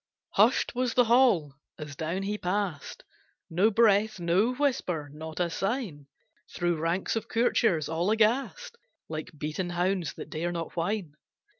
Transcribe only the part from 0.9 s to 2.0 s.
the hall, as